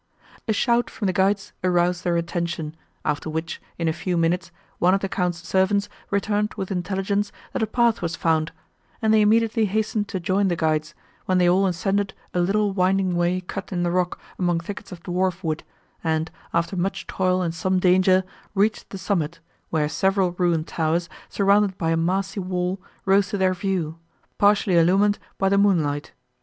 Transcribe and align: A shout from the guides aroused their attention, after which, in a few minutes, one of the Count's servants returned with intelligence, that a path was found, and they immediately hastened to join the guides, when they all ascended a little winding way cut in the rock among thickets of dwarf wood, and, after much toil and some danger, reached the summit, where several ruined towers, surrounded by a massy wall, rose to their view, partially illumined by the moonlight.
A 0.47 0.53
shout 0.53 0.89
from 0.89 1.05
the 1.05 1.13
guides 1.13 1.53
aroused 1.63 2.03
their 2.03 2.17
attention, 2.17 2.75
after 3.05 3.29
which, 3.29 3.61
in 3.77 3.87
a 3.87 3.93
few 3.93 4.17
minutes, 4.17 4.49
one 4.79 4.95
of 4.95 5.01
the 5.01 5.07
Count's 5.07 5.47
servants 5.47 5.89
returned 6.09 6.55
with 6.55 6.71
intelligence, 6.71 7.31
that 7.53 7.61
a 7.61 7.67
path 7.67 8.01
was 8.01 8.15
found, 8.15 8.51
and 8.99 9.13
they 9.13 9.21
immediately 9.21 9.65
hastened 9.67 10.07
to 10.07 10.19
join 10.19 10.47
the 10.47 10.55
guides, 10.55 10.95
when 11.27 11.37
they 11.37 11.47
all 11.47 11.67
ascended 11.67 12.15
a 12.33 12.39
little 12.39 12.71
winding 12.73 13.15
way 13.15 13.41
cut 13.41 13.71
in 13.71 13.83
the 13.83 13.91
rock 13.91 14.19
among 14.39 14.59
thickets 14.59 14.91
of 14.91 15.03
dwarf 15.03 15.43
wood, 15.43 15.63
and, 16.03 16.31
after 16.51 16.75
much 16.75 17.05
toil 17.05 17.43
and 17.43 17.53
some 17.53 17.77
danger, 17.77 18.23
reached 18.55 18.89
the 18.89 18.97
summit, 18.97 19.39
where 19.69 19.87
several 19.87 20.31
ruined 20.31 20.65
towers, 20.65 21.09
surrounded 21.29 21.77
by 21.77 21.91
a 21.91 21.95
massy 21.95 22.39
wall, 22.39 22.79
rose 23.05 23.29
to 23.29 23.37
their 23.37 23.53
view, 23.53 23.99
partially 24.39 24.75
illumined 24.79 25.19
by 25.37 25.47
the 25.47 25.59
moonlight. 25.59 26.11